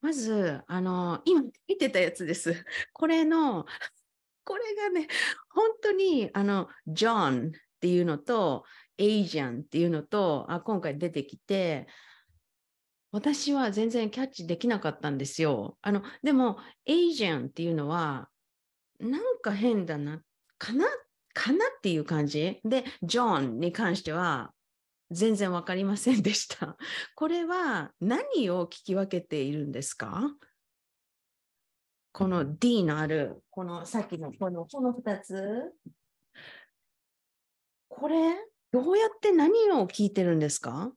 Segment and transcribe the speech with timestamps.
[0.00, 2.54] まず、あの、今見てたやつです。
[2.92, 3.66] これの、
[4.44, 5.08] これがね、
[5.50, 8.64] 本当に、あの、ジョンっていうのと、
[8.98, 11.86] エイジャンっていうのと、あ今回出てきて、
[13.12, 15.78] 私は全然キャッチできなかったんですよ。
[15.82, 18.28] あの、でも、エイジャンっていうのは、
[18.98, 20.22] なんか変だな、
[20.58, 20.86] かな
[21.32, 22.60] かなっていう感じ？
[22.64, 24.52] で、ジョンに関しては、
[25.10, 26.76] 全然わかりませんでした。
[27.16, 30.36] これは何を聞き分けているんですか？
[32.12, 35.72] この D のある、このさっきのこのこの2つ。
[37.88, 38.36] これ、
[38.72, 40.92] どうやって何を聞いてるんですか？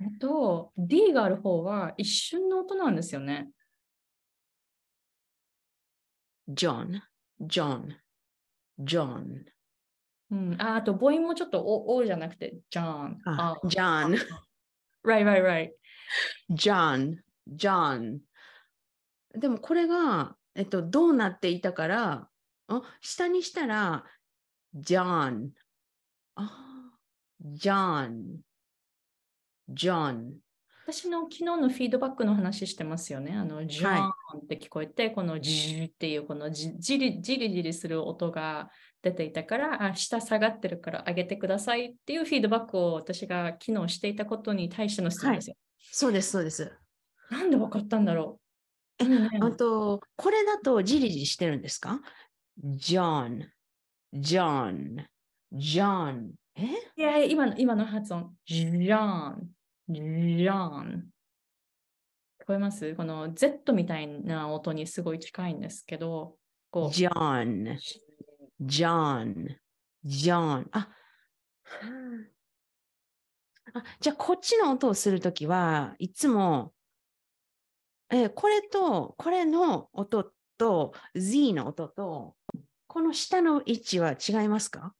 [0.00, 3.50] えっと、D がある方は一瞬の音なんですよね。
[6.48, 7.02] ジョン、
[7.40, 7.96] ジョン、
[8.78, 9.44] ジョン。
[10.30, 13.18] うん、ああと母音もちょっとおおじゃなくて、ジョン。
[13.24, 14.12] あ、ジョン、
[15.04, 15.70] right, right, right.
[16.50, 18.20] ジョン、ジョン。
[19.34, 22.28] でもこれが、えっと、どうなっていたから、
[22.68, 24.04] あ下にしたら、
[24.74, 25.50] ジョン。
[26.34, 26.90] あ、
[27.40, 28.40] ジョン。
[29.68, 30.47] ジョン。
[30.90, 33.34] 私の昨日のフィードバックの話してますよね。
[33.34, 34.08] あの、ジョーン
[34.38, 38.70] って聞こえて、このジーっていうこのじじりじりじりする音が
[39.02, 45.56] 出ていたから、あ、下下がってるから上げてくださいっていうフィードバックを私が昨日していたことに対しての質問ですよ。
[45.78, 46.72] そうです、そうです。
[47.30, 48.40] なんで分かったんだろ
[48.98, 49.04] う？
[49.44, 52.00] あと、これだとじりじりしてるんですか？
[52.64, 53.46] ジョン、
[54.14, 55.06] ジョン、
[55.52, 56.30] ジョン。
[56.56, 56.62] え？
[56.62, 58.32] いやいや、今の今の発音。
[58.46, 59.50] ジョーン、
[59.90, 61.06] ジョーン。
[62.42, 62.94] 聞こえます？
[62.94, 66.36] この Z みたいな音にすごい近いんですけど、
[66.70, 67.78] こう、ジョン、
[68.60, 69.56] ジョン、
[70.04, 70.68] ジョン。
[70.72, 70.90] あ、
[73.72, 76.74] あじゃあ、こっちの音をするときはいつも、
[78.10, 82.36] えーこれと、これの音と、Z の音と、
[82.88, 84.92] この下の位置は違いますか？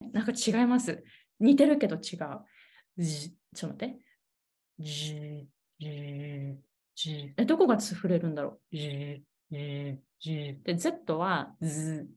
[0.00, 1.04] なんか違います。
[1.38, 2.40] 似てるけど違う。
[2.98, 3.98] じちょっと待って。
[4.82, 5.48] じ、
[5.78, 6.58] じ、
[6.94, 7.34] じ。
[7.36, 8.76] え、どこが触れるんだろう？
[8.76, 10.60] じ、じ、じ。
[10.62, 12.08] で、Z はず、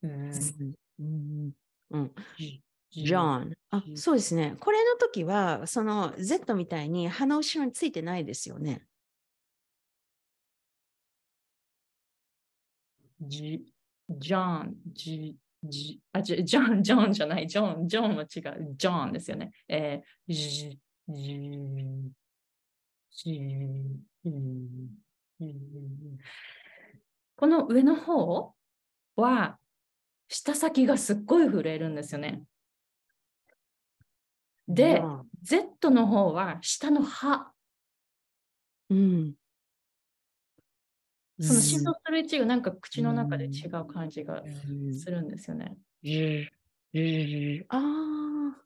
[0.00, 1.52] ず、ず、うん、
[1.90, 3.52] うん、じ、ジョン。
[3.70, 4.56] あ、そうですね。
[4.60, 8.86] これの時は、その Z みたいに鼻後ろについてないですよね？
[13.20, 13.64] じ、
[14.10, 19.52] ジョン、じ、じ、あ、じジョン、ジョンじゃない、ジョン、ジョンは違う、ジョンですよね。
[19.68, 22.12] えー、じ、じ、
[23.10, 23.40] じ、
[27.36, 28.54] この上の方
[29.16, 29.58] は、
[30.28, 31.94] 舌先がすっごい震えるん。
[31.94, 32.42] ですよね。
[34.68, 35.00] で、
[35.42, 37.52] Z の方は下の歯、
[38.90, 39.34] うん。
[41.40, 42.62] その振動する位置がなん。
[42.62, 44.42] か口の中で違う感じが
[44.98, 45.28] するん。
[45.28, 45.76] ですよね。
[47.68, 48.62] ああ。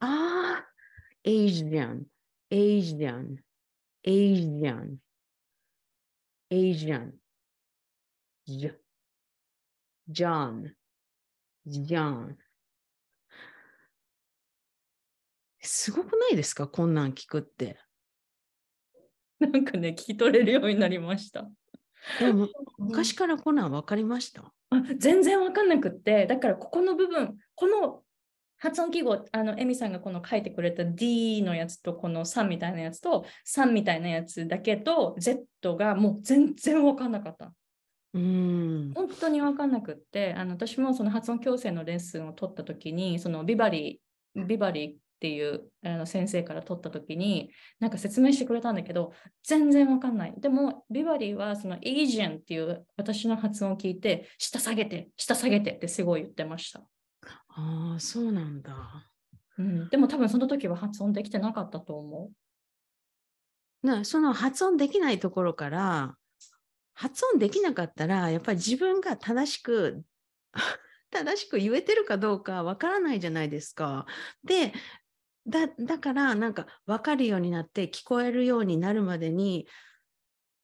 [0.00, 0.73] ああ。
[1.26, 2.04] エイジアン。
[2.50, 3.38] エイジアン。
[4.02, 4.98] エイジアン。
[6.50, 7.14] エイジアン。
[8.46, 8.74] ジョ
[10.06, 10.74] ジョン。
[11.66, 12.36] ジョン。
[15.62, 16.68] すごくないですか？
[16.68, 17.78] こんなん聞くって。
[19.40, 21.48] なんかね、聞き取れるようになりました。
[22.20, 24.52] でも昔からこんなん分かりました？
[24.68, 28.03] あ全然わかんなくって、だからここの部分、この
[28.64, 37.52] 発音記号、あの、エミさんがこの書いてくれた D のやつと、この3みたいなやつと、3みたいなやつだけと、Z がもう全然わかんなかった。
[38.14, 38.94] うーん。
[38.94, 50.34] 本当に分かんなくって、あの私もその発音矯正のレッスンを取ったときに、そのビバリー、ビバリーっていうあの先生から取ったときに、なんか説明してくれたんだけど、全然分かんない。
[50.38, 56.82] でも、ビバリーはそのエイジアンっていう私の発音を聞いて、下下げて、下下げてってすごい言ってました。
[57.56, 59.08] ああ、そうなんだ。
[59.58, 62.32] うん、でも多分その時は発音できてなかったと思
[63.84, 66.16] なその発音できないところから、
[66.94, 70.02] 発音できなかったら、やっぱり自分が正しく、
[71.10, 74.06] 正しく言えてるかどうかわからないじゃないですか。
[74.42, 74.72] で、
[75.46, 79.68] だだから、なんか分かるようになって、聞こえるようになるまでに、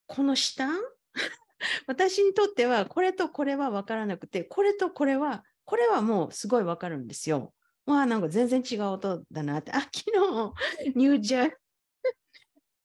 [0.07, 0.69] この下？
[1.87, 7.53] 私にとっては、これとこれは分からなくて、これとこれは、これはもうすごい分かるんですよ。
[7.87, 9.73] わあ、なんか全然違う音だなって。
[9.73, 11.51] あ、昨日、ニュージャー、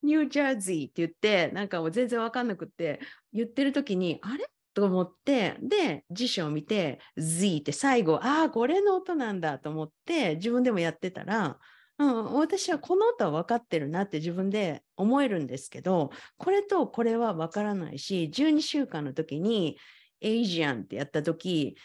[0.04, 3.00] ニュージャージーって言って、なんかもう全然わかんなくって、
[3.34, 4.46] 言ってる時に、あれ？
[4.74, 11.58] と思って、で、辞書を見て、Z って最後、ああ、これの音なんだと思って、自分でもやってたら、
[11.98, 19.78] うん、私はこの音は分かってるなって自分で思えるんですけど、これとこれは分からないし、12週間の時に
[20.20, 21.78] エイジアンってやった時、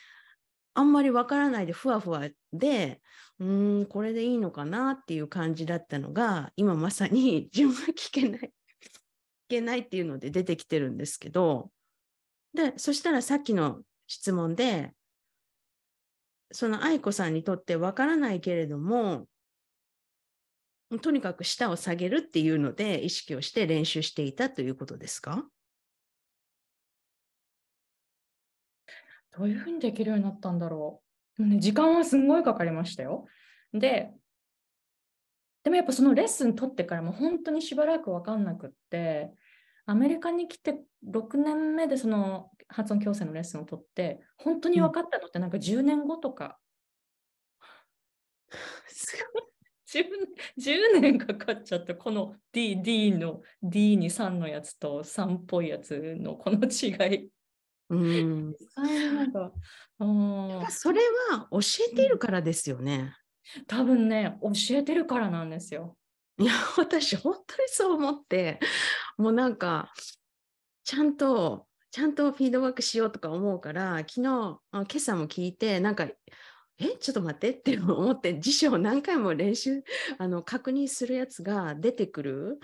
[0.74, 3.00] あんまり分からないでふわふわで、
[3.38, 3.44] う
[3.82, 8.50] ん、これでいいのかなっていう感じだったのが、今まさに 自分が聞けない、聞
[9.48, 11.72] けないっていうので出てきてるんですけど、
[12.54, 14.94] で、そしたらさっきの質問で、
[16.52, 19.28] その愛子さんにとって分からないけれども、
[21.02, 25.48] とにかく舌を下げるっていうので意識をして練習していたということですか？
[29.36, 31.02] どういうふうにできるようになったんだろ
[31.38, 31.58] う。
[31.58, 33.26] 時間はすんごいかかりましたよ。
[33.72, 34.12] で、
[35.62, 39.30] でもやっぱそのレッスン取ってからも本当にしばらく分かんなくって、
[39.86, 46.58] アメリカに来て6年目でその発音矯正のレッスンを取って、本当に分かったのってなんか10年後とか。
[49.92, 50.04] 10,
[50.56, 57.30] 10年かかっちゃった、この D, D の D に3のやつと3っぽいやつのこの違い。
[57.90, 59.52] うん、なんか
[60.70, 61.00] それ
[61.30, 61.58] は教
[61.92, 63.16] えているからですよね。
[63.66, 65.96] 多分ね、教えてるからなんですよ。
[66.38, 68.60] いや、私、本当にそう思って、
[69.18, 69.92] もうなんか、
[70.84, 74.60] ちゃんと、ちゃんとフィードバックしようとか思うから、昨日、今
[74.96, 76.08] 朝も聞いて、なんか、
[76.78, 79.82] え、ちょっと待ってって思って辞書を何回も練習
[80.16, 82.60] あの確認するやつが出てくる。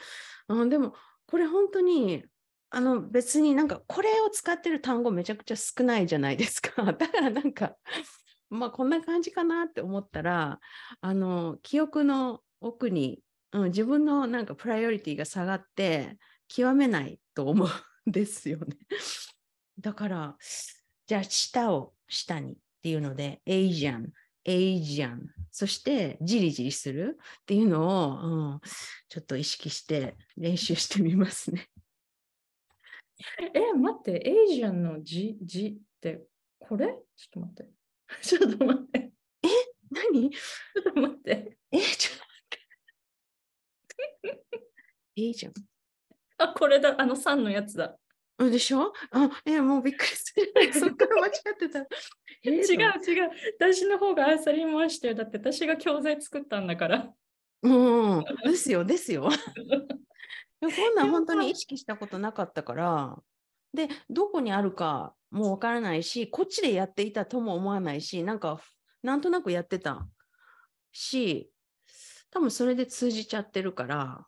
[0.49, 0.94] あでも
[1.26, 2.25] これ本当に
[2.71, 6.71] あの別になんかこれを使ってる単語めちゃくちゃ少ないじゃないですか。
[6.93, 7.77] だからなんか
[8.51, 10.61] まあこんな感じかなって思ったら
[11.01, 13.23] あの記憶の奥に、
[13.53, 16.19] うん、自分のなんかプライオリティが下がって
[16.49, 17.69] 極めないと思う
[18.09, 18.77] んですよね。
[19.79, 20.37] だから
[21.07, 24.13] じゃあ下を下にっていうので、エイジャン、
[24.45, 28.61] エイジャン、そしてじりじりするっていうのを、うん、
[29.09, 31.69] ちょっと意識して練習してみますね。
[33.55, 36.27] え、待って、エイジャンのじ、じって
[36.59, 36.87] これ？
[36.87, 37.71] ちょっと待って。
[38.23, 39.13] ちょっと待って。
[39.43, 39.49] え、
[39.91, 40.31] 何？
[40.31, 41.59] ちょっと待って。
[41.73, 42.41] え、ちょっと待
[44.29, 44.63] って。
[45.17, 45.53] エイジャン。
[46.39, 47.97] あ、これだ、あの3のやつだ。
[48.39, 50.53] でしょあ、え、もうびっくりする。
[50.75, 51.87] そっから間違ってた。
[52.45, 53.31] えー、違う違う。
[53.59, 55.15] 私の方があさりましたよ。
[55.15, 57.15] だって私が教材作ったんだから。
[57.63, 59.31] うん、ですよ、ですよ。
[60.61, 63.17] こんなん本当に意識したことなかったから、
[63.75, 68.61] で、どこにあるかもうわからないし、こっちでやっていたとも思わないし、なんか、
[69.03, 70.08] なんとなくやってた
[70.93, 71.50] し、
[72.31, 74.26] 多分それで通じちゃってるから、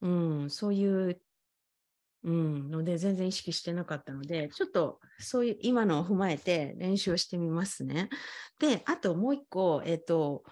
[0.00, 1.20] うん、そういう
[2.24, 8.08] うん、ので全然意識してなかったので、ちょっとそういう今のを踏まえて練習をしてみますね。
[8.58, 10.42] で、あともう一個、えっ、ー、と、